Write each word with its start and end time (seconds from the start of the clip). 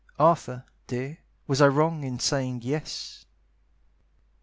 Arthur, 0.17 0.65
dear, 0.87 1.19
Was 1.45 1.61
I 1.61 1.67
wrong 1.67 2.03
in 2.03 2.17
saying 2.17 2.61
"Yes"? 2.63 3.23